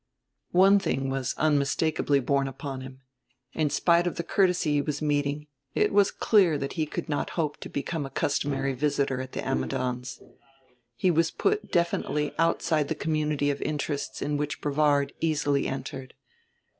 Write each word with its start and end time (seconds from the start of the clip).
One 0.53 0.79
thing 0.79 1.11
was 1.11 1.35
unmistakably 1.37 2.19
borne 2.19 2.47
upon 2.47 2.81
him 2.81 3.01
in 3.53 3.69
spite 3.69 4.07
of 4.07 4.15
the 4.15 4.23
courtesy 4.23 4.71
he 4.73 4.81
was 4.81 4.99
meeting 4.99 5.45
it 5.75 5.93
was 5.93 6.09
clear 6.09 6.57
that 6.57 6.73
he 6.73 6.87
could 6.87 7.07
not 7.07 7.29
hope 7.37 7.57
to 7.57 7.69
become 7.69 8.03
a 8.03 8.09
customary 8.09 8.73
visitor 8.73 9.21
at 9.21 9.33
the 9.33 9.47
Ammidons'. 9.47 10.19
He 10.95 11.11
was 11.11 11.29
put 11.29 11.71
definitely 11.71 12.33
outside 12.39 12.87
the 12.87 12.95
community 12.95 13.51
of 13.51 13.61
interests 13.61 14.23
in 14.23 14.37
which 14.37 14.59
Brevard 14.59 15.13
easily 15.21 15.67
entered. 15.67 16.15